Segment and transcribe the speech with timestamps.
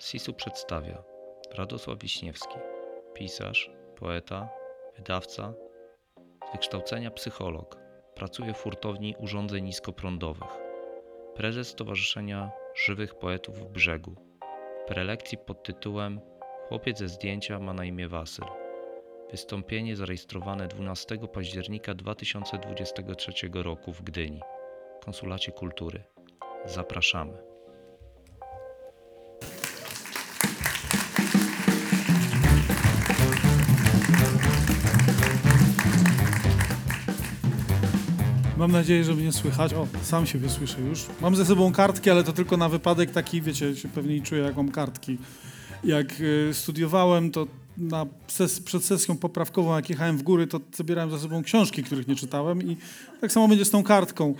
[0.00, 1.02] Sisu przedstawia
[1.54, 2.54] Radosław Wiśniewski,
[3.14, 4.48] pisarz, poeta,
[4.96, 5.54] wydawca,
[6.48, 7.76] z wykształcenia psycholog,
[8.14, 10.48] pracuje w hurtowni urządzeń niskoprądowych,
[11.34, 14.14] prezes Stowarzyszenia Żywych Poetów w Brzegu.
[14.86, 16.20] Prelekcji pod tytułem
[16.68, 18.44] Chłopiec ze zdjęcia ma na imię Wasyl.
[19.30, 24.40] Wystąpienie zarejestrowane 12 października 2023 roku w Gdyni,
[25.04, 26.04] Konsulacie Kultury.
[26.64, 27.49] Zapraszamy.
[38.60, 39.74] Mam nadzieję, że mnie słychać.
[39.74, 41.06] O, sam siebie słyszę już.
[41.20, 44.56] Mam ze sobą kartki, ale to tylko na wypadek taki, wiecie, się pewnie czuję jak
[44.56, 45.18] mam kartki.
[45.84, 47.46] Jak y, studiowałem, to
[47.78, 52.08] na ses przed sesją poprawkową, jak jechałem w góry, to zabierałem ze sobą książki, których
[52.08, 52.76] nie czytałem i
[53.20, 54.34] tak samo będzie z tą kartką.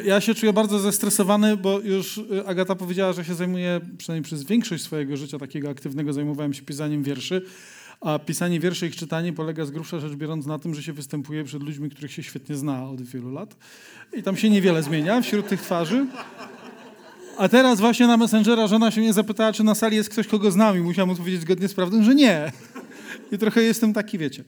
[0.00, 4.24] Y, ja się czuję bardzo zestresowany, bo już y, Agata powiedziała, że się zajmuję, przynajmniej
[4.24, 7.42] przez większość swojego życia takiego aktywnego, zajmowałem się pisaniem wierszy.
[8.00, 10.92] A pisanie wierszy i ich czytanie polega z grubsza rzecz biorąc na tym, że się
[10.92, 13.56] występuje przed ludźmi, których się świetnie zna od wielu lat.
[14.12, 16.06] I tam się niewiele zmienia wśród tych twarzy.
[17.38, 20.50] A teraz właśnie na Messengera żona się mnie zapytała, czy na sali jest ktoś, kogo
[20.50, 22.52] znam i musiałem odpowiedzieć zgodnie z prawdą, że nie.
[23.32, 24.44] I trochę jestem taki, wiecie.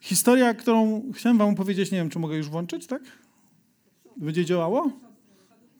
[0.00, 3.02] Historia, którą chciałem wam opowiedzieć, nie wiem, czy mogę już włączyć, tak?
[4.16, 4.90] Będzie działało?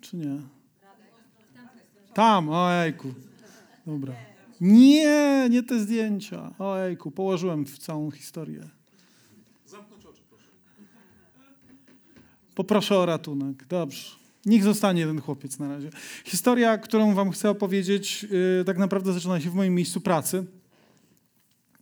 [0.00, 0.36] Czy nie?
[2.14, 3.14] Tam, ojejku.
[3.86, 4.31] Dobra.
[4.62, 6.54] Nie, nie te zdjęcia.
[6.58, 8.68] Ojejku, położyłem w całą historię.
[9.66, 10.46] Zamknąć oczy, proszę.
[12.54, 13.66] Poproszę o ratunek.
[13.66, 14.10] Dobrze.
[14.46, 15.90] Niech zostanie ten chłopiec na razie.
[16.24, 20.44] Historia, którą wam chcę opowiedzieć, yy, tak naprawdę zaczyna się w moim miejscu pracy.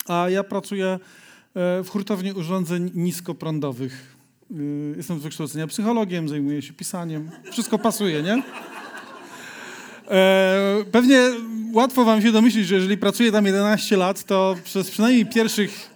[0.07, 0.99] A ja pracuję
[1.55, 4.17] yy, w hurtowni urządzeń niskoprądowych.
[4.51, 7.31] Yy, jestem z wykształcenia psychologiem, zajmuję się pisaniem.
[7.53, 8.43] Wszystko pasuje, nie?
[10.11, 11.21] E, pewnie
[11.73, 15.91] łatwo wam się domyślić, że jeżeli pracuję tam 11 lat, to przez przynajmniej pierwszych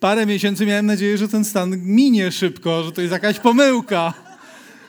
[0.00, 4.14] parę miesięcy miałem nadzieję, że ten stan minie szybko, że to jest jakaś pomyłka.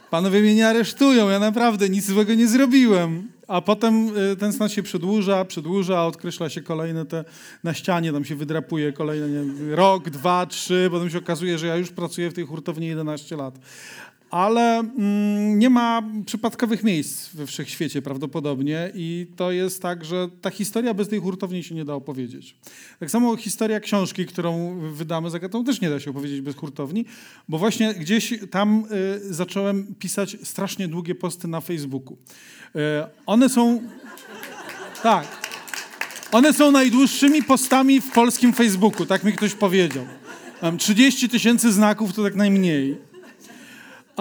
[0.10, 3.28] Panowie mnie nie aresztują, ja naprawdę nic złego nie zrobiłem.
[3.48, 7.26] A potem e, ten stan się przedłuża, przedłuża, odkreśla się kolejne te
[7.64, 11.76] na ścianie, tam się wydrapuje kolejne nie, rok, dwa, trzy, potem się okazuje, że ja
[11.76, 13.60] już pracuję w tej hurtowni 11 lat
[14.32, 20.50] ale mm, nie ma przypadkowych miejsc we wszechświecie prawdopodobnie i to jest tak, że ta
[20.50, 22.56] historia bez tej hurtowni się nie da opowiedzieć.
[23.00, 27.06] Tak samo historia książki, którą wydamy z Agatą też nie da się opowiedzieć bez hurtowni,
[27.50, 28.84] bo właśnie gdzieś tam
[29.26, 32.18] y, zacząłem pisać strasznie długie posty na Facebooku.
[32.76, 32.80] Y,
[33.26, 33.82] one są...
[35.04, 35.50] Tak.
[36.32, 40.06] One są najdłuższymi postami w polskim Facebooku, tak mi ktoś powiedział.
[40.62, 43.09] Mam 30 tysięcy znaków, to tak najmniej.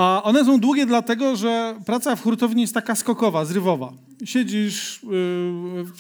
[0.00, 3.92] A one są długie dlatego, że praca w hurtowni jest taka skokowa, zrywowa.
[4.24, 5.00] Siedzisz,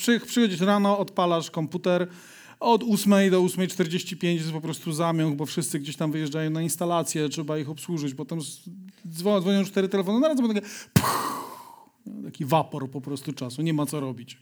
[0.06, 2.08] yy, przychodzisz rano, odpalasz komputer,
[2.60, 7.28] od 8 do 8.45 jest po prostu zamiąg, bo wszyscy gdzieś tam wyjeżdżają na instalację,
[7.28, 8.14] trzeba ich obsłużyć.
[8.14, 8.38] Potem
[9.08, 10.66] dzwonią, cztery telefony, naraz będzie takie
[12.24, 14.38] taki wapor po prostu czasu, nie ma co robić.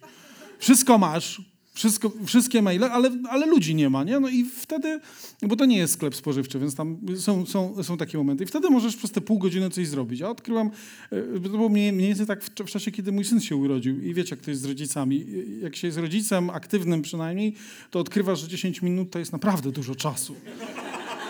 [0.58, 1.42] Wszystko masz,
[1.76, 4.20] wszystko, wszystkie maile, ale, ale ludzi nie ma, nie?
[4.20, 5.00] No i wtedy,
[5.42, 8.44] bo to nie jest sklep spożywczy, więc tam są, są, są takie momenty.
[8.44, 10.20] I wtedy możesz przez te pół godziny coś zrobić.
[10.20, 10.70] Ja odkryłam,
[11.10, 14.02] e, to było mniej, mniej więcej tak w, w, czasie, kiedy mój syn się urodził.
[14.02, 15.26] I wiecie, jak to jest z rodzicami.
[15.62, 17.54] Jak się jest rodzicem, aktywnym przynajmniej,
[17.90, 20.34] to odkrywasz, że 10 minut to jest naprawdę dużo czasu.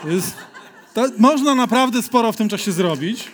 [0.09, 0.35] Jest,
[0.93, 3.27] to, można naprawdę sporo w tym czasie zrobić.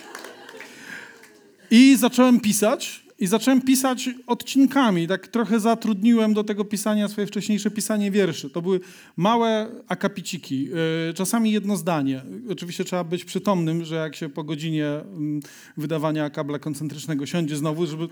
[1.70, 5.08] I zacząłem pisać i zacząłem pisać odcinkami.
[5.08, 8.50] Tak trochę zatrudniłem do tego pisania swoje wcześniejsze pisanie wierszy.
[8.50, 8.80] To były
[9.16, 10.68] małe akapiciki,
[11.10, 12.22] y, czasami jedno zdanie.
[12.50, 15.40] Oczywiście trzeba być przytomnym, że jak się po godzinie mm,
[15.76, 18.08] wydawania kabla koncentrycznego siądzie znowu, żeby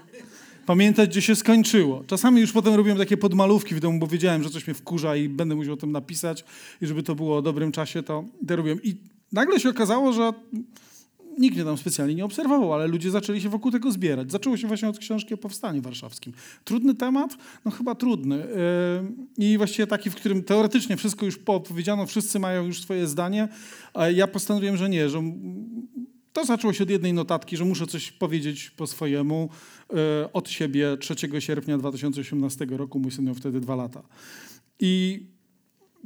[0.66, 2.04] pamiętać, gdzie się skończyło.
[2.06, 5.28] Czasami już potem robiłem takie podmalówki w domu, bo wiedziałem, że coś mnie wkurza i
[5.28, 6.44] będę musiał o tym napisać
[6.82, 8.82] i żeby to było o dobrym czasie, to, to robiłem.
[8.82, 8.96] I
[9.32, 10.32] nagle się okazało, że
[11.38, 14.32] nikt mnie tam specjalnie nie obserwował, ale ludzie zaczęli się wokół tego zbierać.
[14.32, 16.32] Zaczęło się właśnie od książki o Powstaniu Warszawskim.
[16.64, 17.36] Trudny temat?
[17.64, 18.36] No chyba trudny.
[19.38, 23.48] Yy, I właściwie taki, w którym teoretycznie wszystko już poopowiedziano, wszyscy mają już swoje zdanie,
[24.14, 25.22] ja postanowiłem, że nie, że
[26.32, 29.48] to zaczęło się od jednej notatki, że muszę coś powiedzieć po swojemu
[29.92, 29.96] yy,
[30.32, 32.98] od siebie 3 sierpnia 2018 roku.
[32.98, 34.02] Mój syn miał wtedy dwa lata.
[34.80, 35.22] I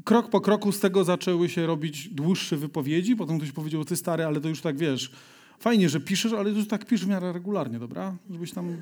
[0.05, 3.17] krok po kroku z tego zaczęły się robić dłuższe wypowiedzi.
[3.17, 5.11] Potem ktoś powiedział, ty stary, ale to już tak wiesz,
[5.59, 8.17] fajnie, że piszesz, ale już tak pisz w miarę regularnie, dobra?
[8.31, 8.77] Żebyś tam...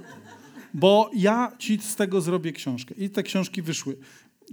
[0.75, 2.95] Bo ja ci z tego zrobię książkę.
[2.99, 3.97] I te książki wyszły.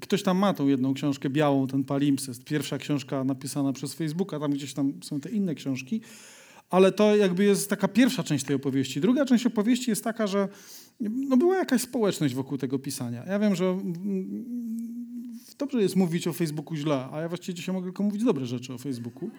[0.01, 2.43] Ktoś tam ma tą jedną książkę białą, ten palimpsest.
[2.43, 6.01] Pierwsza książka napisana przez Facebooka, tam gdzieś tam są te inne książki.
[6.69, 9.01] Ale to jakby jest taka pierwsza część tej opowieści.
[9.01, 10.47] Druga część opowieści jest taka, że
[10.99, 13.23] no była jakaś społeczność wokół tego pisania.
[13.27, 14.60] Ja wiem, że mm,
[15.61, 18.73] dobrze jest mówić o Facebooku źle, a ja właściwie dzisiaj mogę tylko mówić dobre rzeczy
[18.73, 19.29] o Facebooku,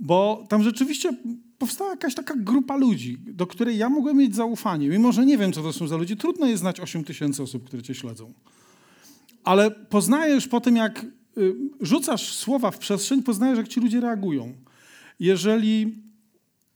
[0.00, 1.10] bo tam rzeczywiście
[1.58, 5.52] powstała jakaś taka grupa ludzi, do której ja mogłem mieć zaufanie, mimo że nie wiem,
[5.52, 6.16] co to są za ludzie.
[6.16, 8.32] Trudno jest znać 8 tysięcy osób, które cię śledzą.
[9.44, 11.04] Ale poznajesz po tym, jak
[11.38, 14.54] y, rzucasz słowa w przestrzeń, poznajesz, jak ci ludzie reagują.
[15.20, 16.02] Jeżeli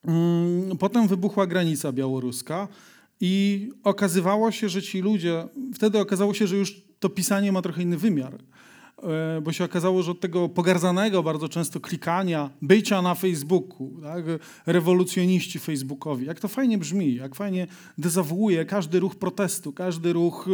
[0.05, 2.69] mm, potem wybuchła granica białoruska
[3.21, 7.83] i okazywało się, że ci ludzie, wtedy okazało się, że już to pisanie ma trochę
[7.83, 8.35] inny wymiar.
[9.03, 14.25] E, bo się okazało, że od tego pogardzanego bardzo często klikania, bycia na Facebooku, tak,
[14.67, 17.67] rewolucjoniści facebookowi, jak to fajnie brzmi, jak fajnie
[17.99, 20.49] dezawuuje każdy ruch protestu, każdy ruch,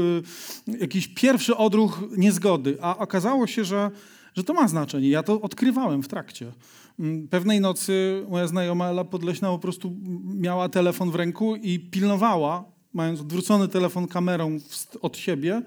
[0.69, 3.91] y, jakiś pierwszy odruch niezgody, a okazało się, że,
[4.35, 5.09] że to ma znaczenie.
[5.09, 6.53] Ja to odkrywałem w trakcie.
[6.99, 12.65] Mm, pewnej nocy moja znajoma Ela Podleśna po prostu miała telefon w ręku i pilnowała,
[12.93, 14.59] mając odwrócony telefon kamerą
[15.03, 15.63] od siebie,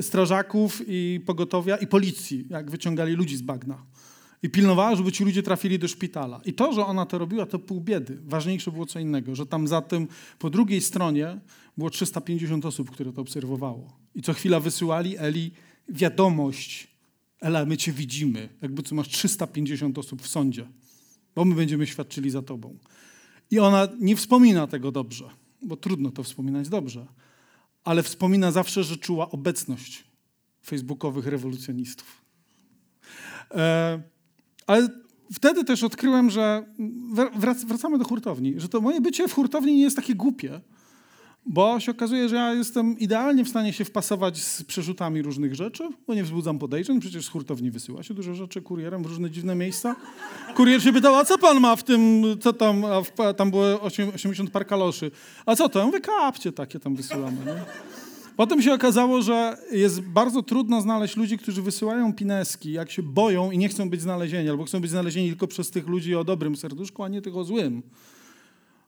[0.00, 3.86] strażaków i pogotowia i policji, jak wyciągali ludzi z bagna.
[4.42, 6.40] I pilnowała, żeby ci ludzie trafili do szpitala.
[6.44, 8.18] I to, że ona to robiła, to pół biedy.
[8.24, 10.08] Ważniejsze było co innego, że tam za tym,
[10.38, 11.40] po drugiej stronie
[11.76, 13.98] było 350 osób, które to obserwowało.
[14.14, 15.50] I co chwila wysyłali Eli
[15.88, 16.88] wiadomość,
[17.40, 20.66] Ela, my cię widzimy, jakby tu masz 350 osób w sądzie,
[21.34, 22.78] bo my będziemy świadczyli za tobą.
[23.50, 25.24] I ona nie wspomina tego dobrze,
[25.62, 27.06] bo trudno to wspominać dobrze,
[27.86, 30.04] ale wspomina zawsze, że czuła obecność
[30.64, 32.24] facebookowych rewolucjonistów.
[33.54, 34.02] E,
[34.66, 34.88] ale
[35.32, 36.66] wtedy też odkryłem, że
[37.36, 40.60] wrac, wracamy do hurtowni, że to moje bycie w hurtowni nie jest takie głupie,
[41.46, 45.88] bo się okazuje, że ja jestem idealnie w stanie się wpasować z przerzutami różnych rzeczy,
[46.06, 49.54] bo nie wzbudzam podejrzeń, przecież z hurtowni wysyła się dużo rzeczy kurierem w różne dziwne
[49.54, 49.96] miejsca.
[50.56, 53.80] Kurier się pytał, a co pan ma w tym, co tam, a w, tam było
[53.80, 55.10] 80 par kaloszy.
[55.46, 55.78] A co to?
[55.78, 57.36] Ja mówię, kapcie takie tam wysyłamy.
[57.46, 57.62] Nie?
[58.36, 63.50] Potem się okazało, że jest bardzo trudno znaleźć ludzi, którzy wysyłają pineski, jak się boją
[63.50, 66.56] i nie chcą być znalezieni, albo chcą być znalezieni tylko przez tych ludzi o dobrym
[66.56, 67.82] serduszku, a nie tych o złym.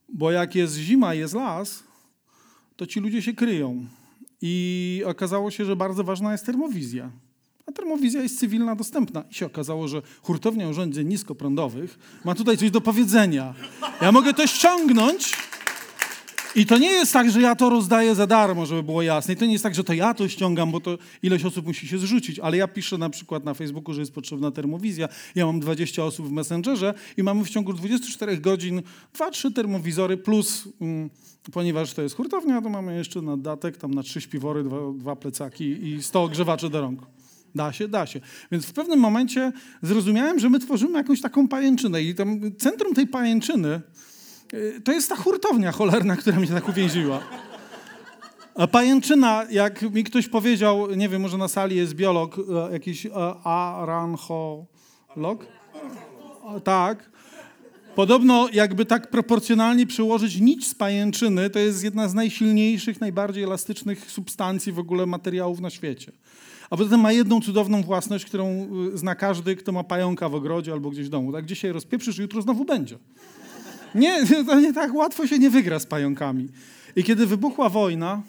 [0.08, 1.87] Bo jak jest zima, jest las,
[2.78, 3.86] to ci ludzie się kryją.
[4.42, 7.10] I okazało się, że bardzo ważna jest termowizja.
[7.66, 9.24] A termowizja jest cywilna, dostępna.
[9.30, 13.54] I się okazało, że hurtownia urządzeń niskoprądowych ma tutaj coś do powiedzenia.
[14.02, 15.32] Ja mogę to ściągnąć
[16.54, 19.34] i to nie jest tak, że ja to rozdaję za darmo, żeby było jasne.
[19.34, 21.88] I to nie jest tak, że to ja to ściągam, bo to ileś osób musi
[21.88, 22.38] się zrzucić.
[22.38, 25.08] Ale ja piszę na przykład na Facebooku, że jest potrzebna termowizja.
[25.34, 28.82] Ja mam 20 osób w Messengerze i mamy w ciągu 24 godzin
[29.18, 30.68] 2-3 termowizory plus...
[30.80, 31.10] Mm,
[31.52, 35.16] ponieważ to jest hurtownia, to mamy jeszcze na datek tam na trzy śpiwory, dwa, dwa
[35.16, 37.00] plecaki i 100 ogrzewaczy do rąk.
[37.54, 38.20] Da się, da się.
[38.52, 39.52] Więc w pewnym momencie
[39.82, 43.80] zrozumiałem, że my tworzymy jakąś taką pajęczynę i tam centrum tej pajęczyny
[44.84, 47.20] to jest ta hurtownia cholerna, która mnie tak uwięziła.
[48.54, 53.06] A pajęczyna, jak mi ktoś powiedział, nie wiem, może na sali jest biolog, e, jakiś
[53.06, 53.10] e,
[53.44, 54.66] arancholog?
[56.64, 57.10] Tak.
[57.94, 64.10] Podobno jakby tak proporcjonalnie przyłożyć nić z pajęczyny, to jest jedna z najsilniejszych, najbardziej elastycznych
[64.10, 66.12] substancji w ogóle materiałów na świecie.
[66.70, 70.34] A poza tym ma jedną cudowną własność, którą y, zna każdy, kto ma pająka w
[70.34, 71.32] ogrodzie albo gdzieś w domu.
[71.32, 72.98] Tak dzisiaj rozpieprzysz, jutro znowu będzie.
[73.94, 76.48] Nie, to nie tak łatwo się nie wygra z pająkami.
[76.96, 78.22] I kiedy wybuchła wojna,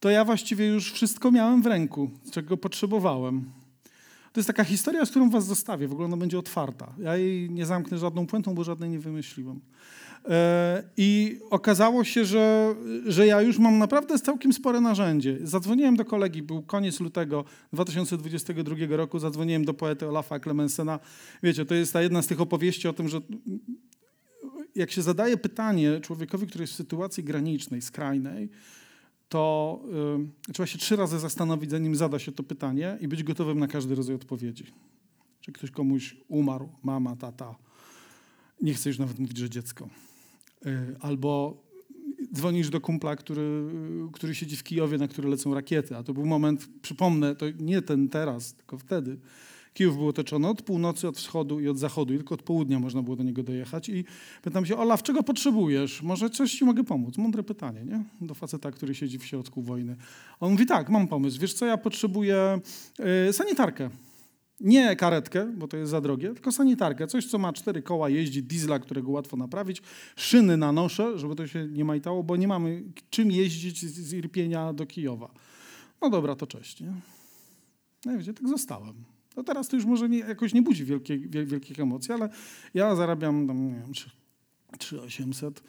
[0.00, 3.44] to ja właściwie już wszystko miałem w ręku, czego potrzebowałem.
[4.32, 5.88] To jest taka historia, z którą was zostawię.
[5.88, 6.92] W ogóle ona będzie otwarta.
[6.98, 9.60] Ja jej nie zamknę żadną puentą, bo żadnej nie wymyśliłem.
[10.28, 12.74] E, I okazało się, że,
[13.06, 15.38] że ja już mam naprawdę całkiem spore narzędzie.
[15.42, 20.98] Zadzwoniłem do kolegi, był koniec lutego 2022 roku, zadzwoniłem do poety Olafa Clemensena.
[21.42, 23.20] Wiecie, to jest ta jedna z tych opowieści o tym, że
[24.74, 28.48] jak się zadaje pytanie człowiekowi, który jest w sytuacji granicznej, skrajnej,
[29.28, 29.80] to
[30.48, 33.68] y, trzeba się trzy razy zastanowić, zanim zada się to pytanie i być gotowym na
[33.68, 34.64] każdy rodzaj odpowiedzi.
[35.40, 37.54] Czy ktoś komuś umarł, mama, tata,
[38.62, 39.88] nie chce już nawet mówić, że dziecko.
[40.66, 41.62] Y, albo
[42.34, 43.64] dzwonisz do kumpla, który,
[44.12, 47.82] który siedzi w Kijowie, na który lecą rakiety, a to był moment, przypomnę, to nie
[47.82, 49.18] ten teraz, tylko wtedy,
[49.74, 53.16] Kijów był otoczony od północy, od wschodu i od zachodu, tylko od południa można było
[53.16, 53.88] do niego dojechać.
[53.88, 54.04] I
[54.42, 56.02] pytam się, Olaf, czego potrzebujesz?
[56.02, 57.18] Może coś ci mogę pomóc?
[57.18, 58.04] Mądre pytanie, nie?
[58.20, 59.96] Do faceta, który siedzi w środku wojny.
[60.40, 61.40] On mówi, tak, mam pomysł.
[61.40, 62.60] Wiesz co, ja potrzebuję
[63.26, 63.90] yy, sanitarkę.
[64.60, 67.06] Nie karetkę, bo to jest za drogie, tylko sanitarkę.
[67.06, 69.82] Coś, co ma cztery koła, jeździ, diesla, którego łatwo naprawić.
[70.16, 74.86] Szyny nanoszę, żeby to się nie majtało, bo nie mamy czym jeździć z Irpienia do
[74.86, 75.30] Kijowa.
[76.02, 76.80] No dobra, to cześć.
[76.80, 76.92] Nie?
[78.04, 79.04] No i wiecie, tak zostałem.
[79.36, 82.28] No teraz to już może nie, jakoś nie budzi wielkiej, wielkich emocji, ale
[82.74, 85.62] ja zarabiam tam, nie wiem, 3800.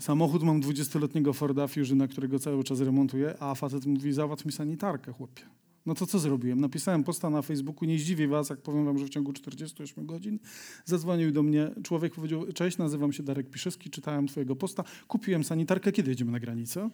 [0.00, 5.12] Samochód mam 20-letniego Forda Fusiona, którego cały czas remontuję, a facet mówi, załatw mi sanitarkę,
[5.12, 5.42] chłopie.
[5.86, 6.60] No to co zrobiłem?
[6.60, 10.38] Napisałem posta na Facebooku, nie zdziwię was, jak powiem wam, że w ciągu 48 godzin
[10.84, 15.92] zadzwonił do mnie człowiek, powiedział, cześć, nazywam się Darek Piszewski, czytałem twojego posta, kupiłem sanitarkę,
[15.92, 16.90] kiedy jedziemy na granicę?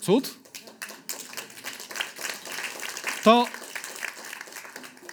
[0.00, 0.45] Cud?
[3.26, 3.46] To,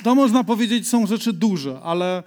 [0.04, 2.24] to można powiedzieć są rzeczy duże, ale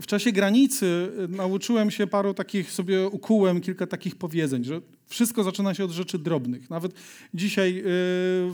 [0.00, 5.74] w czasie granicy nauczyłem się paru takich, sobie ukułem kilka takich powiedzeń, że wszystko zaczyna
[5.74, 6.70] się od rzeczy drobnych.
[6.70, 6.92] Nawet
[7.34, 7.82] dzisiaj y,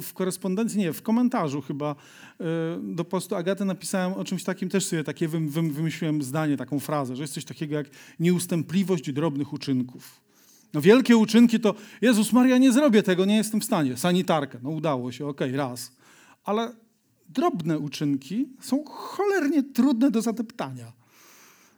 [0.02, 2.44] w korespondencji, nie, w komentarzu chyba y,
[2.82, 6.80] do postu Agaty napisałem o czymś takim, też sobie takie wym, wym, wymyśliłem zdanie, taką
[6.80, 7.86] frazę, że jest coś takiego jak
[8.20, 10.20] nieustępliwość drobnych uczynków.
[10.74, 13.96] No wielkie uczynki to, Jezus Maria, nie zrobię tego, nie jestem w stanie.
[13.96, 16.01] Sanitarkę, no udało się, okej, okay, raz.
[16.44, 16.72] Ale
[17.28, 20.92] drobne uczynki są cholernie trudne do zadeptania.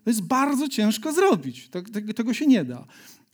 [0.04, 1.68] To jest bardzo ciężko zrobić.
[1.68, 2.86] Tego, tego się nie da.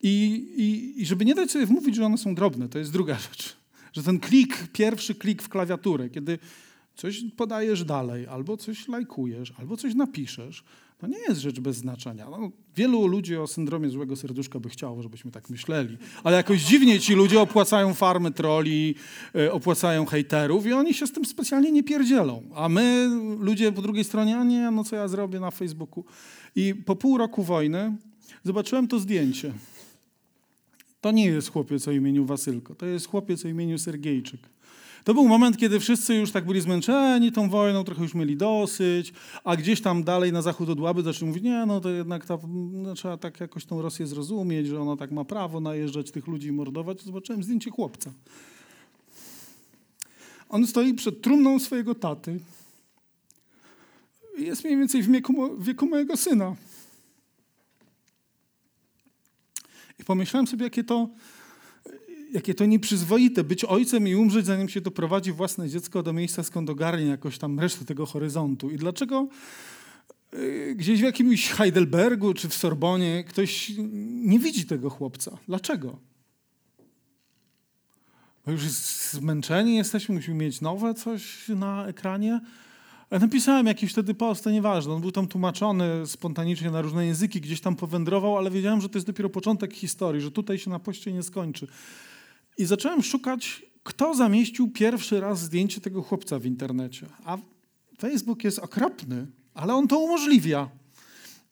[0.02, 0.10] I,
[0.56, 3.56] i, I, żeby nie dać sobie wmówić, że one są drobne, to jest druga rzecz.
[3.92, 6.38] Że ten klik, pierwszy klik w klawiaturę, kiedy
[6.94, 10.64] coś podajesz dalej, albo coś lajkujesz, albo coś napiszesz,
[11.00, 12.30] to nie jest rzecz bez znaczenia.
[12.30, 17.00] No, wielu ludzi o syndromie złego serduszka by chciało, żebyśmy tak myśleli, ale jakoś dziwnie
[17.00, 18.94] ci ludzie opłacają farmy troli,
[19.34, 22.42] e, opłacają hejterów i oni się z tym specjalnie nie pierdzielą.
[22.54, 23.08] A my,
[23.40, 26.04] ludzie po drugiej stronie, a nie, no co ja zrobię na Facebooku.
[26.56, 27.96] I po pół roku wojny
[28.44, 29.52] zobaczyłem to zdjęcie.
[31.00, 34.40] To nie jest chłopiec o imieniu Wasylko, to jest chłopiec o imieniu Sergiejczyk.
[35.04, 39.12] To był moment, kiedy wszyscy już tak byli zmęczeni tą wojną, trochę już mieli dosyć,
[39.44, 42.38] a gdzieś tam dalej na zachód od Łaby zaczęli mówić, nie, no to jednak ta,
[42.72, 46.48] no, trzeba tak jakoś tą Rosję zrozumieć, że ona tak ma prawo najeżdżać tych ludzi
[46.48, 47.02] i mordować.
[47.02, 48.12] Zobaczyłem zdjęcie chłopca.
[50.48, 52.40] On stoi przed trumną swojego taty.
[54.38, 56.56] Jest mniej więcej w wieku, wieku mojego syna.
[59.98, 61.08] I pomyślałem sobie, jakie to,
[62.32, 66.70] jakie to nieprzyzwoite być ojcem i umrzeć, zanim się doprowadzi własne dziecko do miejsca, skąd
[66.70, 68.70] ogarnie jakoś tam resztę tego horyzontu.
[68.70, 69.28] I dlaczego
[70.34, 73.72] y, gdzieś w jakimś Heidelbergu czy w Sorbonie ktoś
[74.24, 75.38] nie widzi tego chłopca?
[75.48, 75.98] Dlaczego?
[78.46, 82.40] Bo już zmęczeni jesteśmy, musimy mieć nowe coś na ekranie.
[83.10, 84.92] Napisałem jakiś wtedy post, to nieważne.
[84.92, 88.98] On był tam tłumaczony spontanicznie na różne języki, gdzieś tam powędrował, ale wiedziałem, że to
[88.98, 91.66] jest dopiero początek historii, że tutaj się na poście nie skończy.
[92.60, 97.06] I zacząłem szukać, kto zamieścił pierwszy raz zdjęcie tego chłopca w internecie.
[97.24, 97.38] A
[97.98, 100.68] Facebook jest okropny, ale on to umożliwia.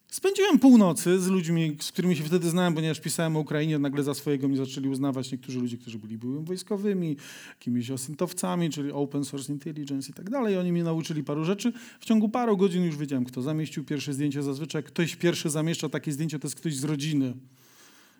[0.07, 4.13] Spędziłem północy z ludźmi, z którymi się wtedy znałem, ponieważ pisałem o Ukrainie, nagle za
[4.13, 7.17] swojego mnie zaczęli uznawać niektórzy ludzie, którzy byli byłymi wojskowymi,
[7.49, 10.57] jakimiś osyntowcami, czyli open source intelligence i tak dalej.
[10.57, 11.73] Oni mnie nauczyli paru rzeczy.
[11.99, 14.43] W ciągu paru godzin już wiedziałem, kto zamieścił pierwsze zdjęcie.
[14.43, 17.33] Zazwyczaj ktoś pierwszy zamieszcza takie zdjęcie, to jest ktoś z rodziny.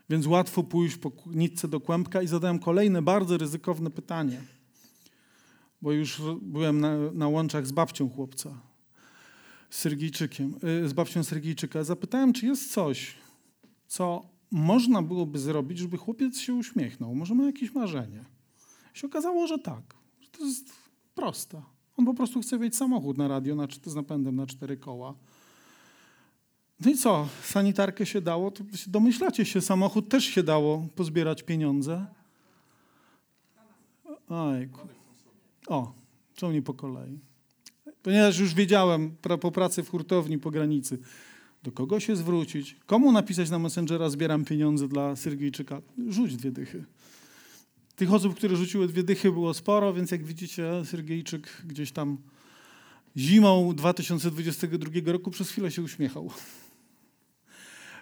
[0.09, 4.41] Więc łatwo pójść po nitce do kłębka i zadałem kolejne bardzo ryzykowne pytanie,
[5.81, 8.61] bo już byłem na, na łączach z babcią chłopca
[9.69, 13.15] Sergijczykiem, y, z babcią Sergijczyka, zapytałem, czy jest coś,
[13.87, 17.15] co można byłoby zrobić, żeby chłopiec się uśmiechnął.
[17.15, 18.25] Może ma jakieś marzenie.
[18.95, 19.95] I się okazało, że tak.
[20.19, 20.73] Że to jest
[21.15, 21.61] proste.
[21.97, 25.15] On po prostu chce mieć samochód na radio na, z napędem na cztery koła.
[26.85, 27.27] No i co?
[27.43, 28.51] Sanitarkę się dało?
[28.51, 32.05] To domyślacie się, samochód też się dało pozbierać pieniądze.
[34.29, 34.87] Ojku.
[35.67, 35.93] O,
[36.35, 37.19] co nie po kolei
[38.03, 40.97] ponieważ już wiedziałem po pracy w hurtowni po granicy,
[41.63, 45.81] do kogo się zwrócić, komu napisać na Messengera, zbieram pieniądze dla Syrgijczyka.
[46.09, 46.85] Rzuć dwie dychy.
[47.95, 52.17] Tych osób, które rzuciły dwie dychy było sporo, więc jak widzicie, Syrgijczyk gdzieś tam
[53.17, 56.31] zimą 2022 roku przez chwilę się uśmiechał.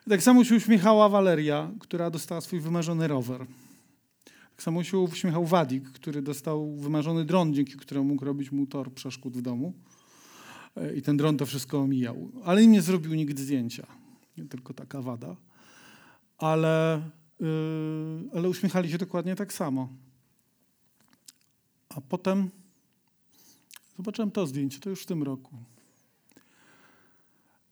[0.10, 3.46] Tak samo się uśmiechała Waleria, która dostała swój wymarzony rower.
[4.26, 8.94] Tak samo się uśmiechał Wadik, który dostał wymarzony dron, dzięki któremu mógł robić mu tor
[8.94, 9.74] przeszkód w domu.
[10.76, 12.32] E, I ten dron to wszystko omijał.
[12.46, 13.88] Ale im nie zrobił nikt zdjęcia.
[14.50, 15.36] Tylko taka wada.
[16.38, 17.02] Ale,
[17.40, 17.48] yy,
[18.36, 19.90] ale uśmiechali się dokładnie tak samo.
[21.90, 22.50] A potem
[23.98, 25.56] zobaczyłem to zdjęcie, to już w tym roku.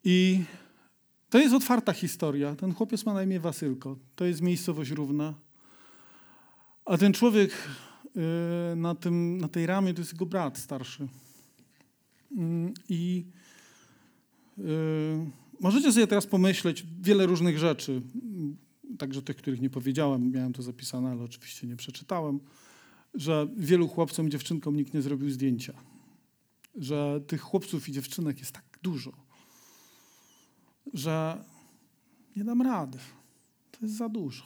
[0.04, 0.44] I
[1.36, 2.56] to jest otwarta historia.
[2.56, 3.98] Ten chłopiec ma na imię Wasylko.
[4.16, 5.34] To jest miejscowość równa.
[6.86, 7.52] A ten człowiek
[8.72, 11.08] y, na, tym, na tej ramie to jest jego brat starszy.
[12.38, 13.26] Mm, I
[14.58, 14.64] y,
[15.60, 18.02] możecie sobie teraz pomyśleć wiele różnych rzeczy,
[18.98, 22.40] także tych, których nie powiedziałem, miałem to zapisane, ale oczywiście nie przeczytałem,
[23.14, 25.74] że wielu chłopcom i dziewczynkom nikt nie zrobił zdjęcia.
[26.76, 29.25] Że tych chłopców i dziewczynek jest tak dużo,
[30.94, 31.44] że
[32.36, 32.98] Nie dam rady.
[33.72, 34.44] To jest za dużo.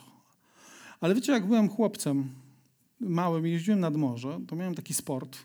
[1.00, 2.28] Ale wiecie, jak byłem chłopcem
[3.00, 5.38] małym i jeździłem nad morze, to miałem taki sport,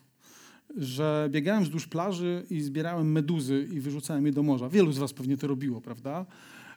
[0.78, 4.70] że biegałem wzdłuż plaży i zbierałem meduzy i wyrzucałem je do morza.
[4.70, 6.26] Wielu z was pewnie to robiło, prawda?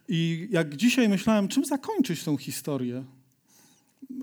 [0.09, 3.05] I jak dzisiaj myślałem, czym zakończyć tą historię,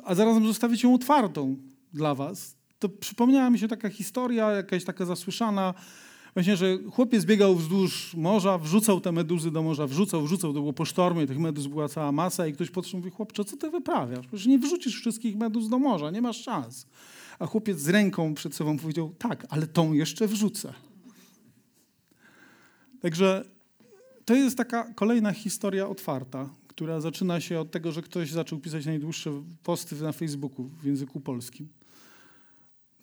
[0.03, 1.57] a zarazem zostawić ją otwartą
[1.93, 5.73] dla was, to przypomniała mi się taka historia, jakaś taka zasłyszana,
[6.35, 10.73] właśnie, że chłopiec biegał wzdłuż morza, wrzucał te meduzy do morza, wrzucał, wrzucał, to było
[10.73, 14.27] po sztormie, tych meduz była cała masa i ktoś podszedł mówi, chłopcze, co ty wyprawiasz?
[14.27, 16.87] Przecież nie wrzucisz wszystkich meduz do morza, nie masz szans.
[17.39, 20.73] A chłopiec z ręką przed sobą powiedział, tak, ale tą jeszcze wrzucę.
[23.01, 23.45] Także
[24.25, 28.85] to jest taka kolejna historia otwarta, która zaczyna się od tego, że ktoś zaczął pisać
[28.85, 31.67] najdłuższe posty na Facebooku w języku polskim.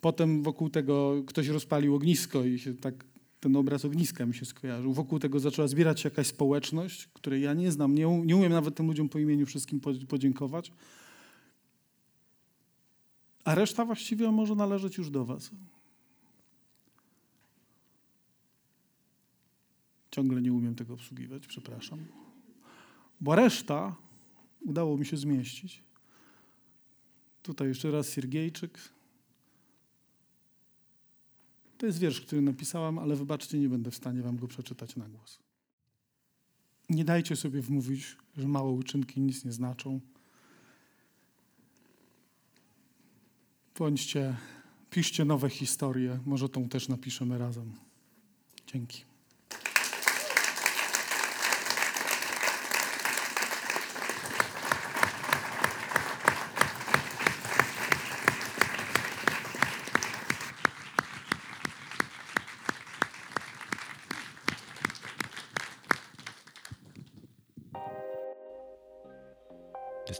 [0.01, 3.12] Potem wokół tego ktoś rozpalił ognisko i się tak
[3.43, 4.93] ten obraz ogniska mi się skojarzył.
[4.93, 8.75] Wokół tego zaczęła zbierać się jakaś społeczność, której ja nie znam, nie, nie umiem nawet
[8.75, 10.71] tym ludziom po imieniu wszystkim pod- podziękować.
[13.43, 15.51] A reszta właściwie może należeć już do was.
[20.11, 22.05] Ciągle nie umiem tego obsługiwać, przepraszam.
[23.21, 23.95] Bo reszta
[24.61, 25.83] udało mi się zmieścić.
[27.43, 28.92] Tutaj jeszcze raz Siergiejczyk.
[31.83, 35.09] To jest wiersz, który napisałam, ale wybaczcie, nie będę w stanie wam go przeczytać na
[35.09, 35.39] głos.
[36.89, 39.99] Nie dajcie sobie wmówić, że małe uczynki nic nie znaczą.
[43.79, 44.37] Bądźcie,
[44.89, 47.73] piszcie nowe historie, może tą też napiszemy razem.
[48.67, 49.12] Dzięki.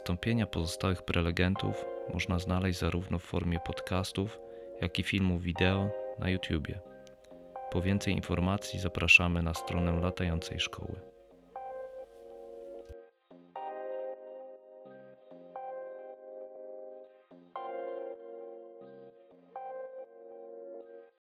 [0.04, 1.84] Wystąpienia pozostałych prelegentów
[2.14, 4.40] można znaleźć zarówno w formie podcastów,
[4.80, 6.80] jak i filmów wideo na YouTubie.
[7.70, 11.13] Po więcej informacji zapraszamy na stronę latającej szkoły.